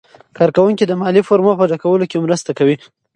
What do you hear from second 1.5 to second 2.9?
په ډکولو کې مرسته کوي.